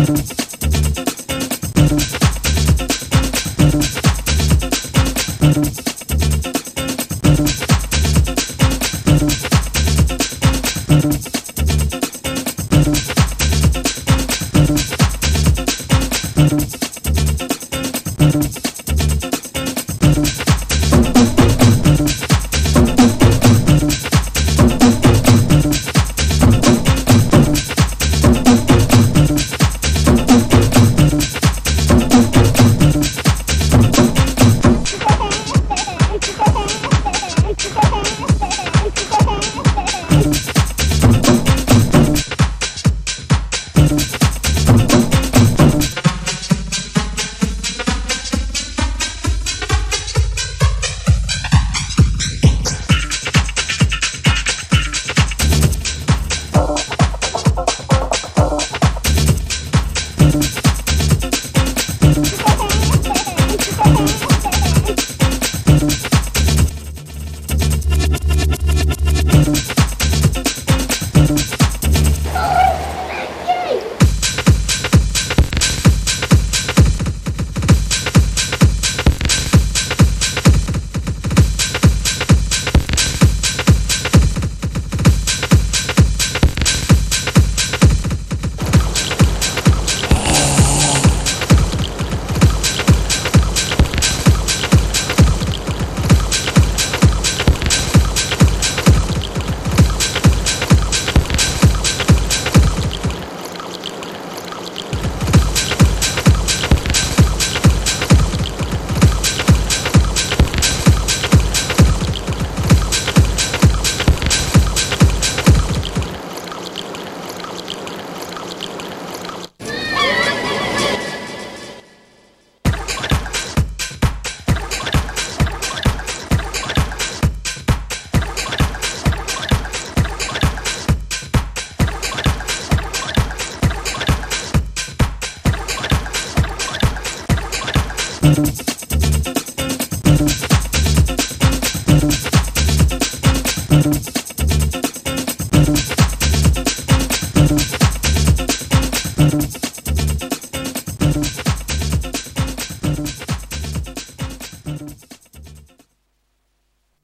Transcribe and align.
Música 0.00 0.59